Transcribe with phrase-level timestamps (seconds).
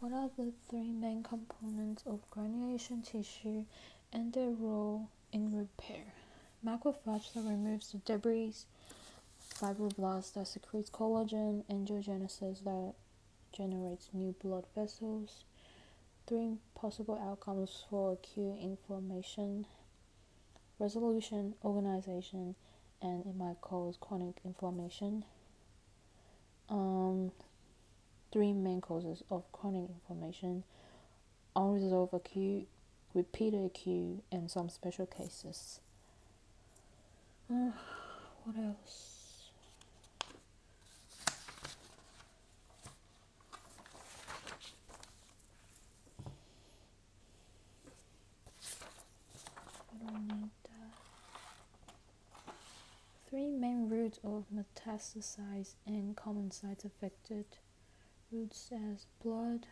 [0.00, 3.66] What are the three main components of granulation tissue
[4.10, 6.14] and their role in repair?
[6.64, 8.54] Macrophage that removes the debris,
[9.54, 12.94] fibroblast that secretes collagen, angiogenesis that
[13.52, 15.44] generates new blood vessels.
[16.26, 19.66] Three possible outcomes for acute inflammation
[20.78, 22.54] resolution, organization,
[23.02, 25.26] and it might cause chronic inflammation.
[26.70, 27.32] Um,
[28.32, 30.64] three main causes of chronic inflammation
[31.56, 32.66] unresolved acute,
[33.14, 35.80] repeated acute, and some special cases.
[37.50, 37.70] Uh,
[38.44, 39.16] what else?
[50.02, 50.92] That.
[53.28, 57.44] Three main routes of metastasized and common sites affected
[58.32, 59.66] routes as blood,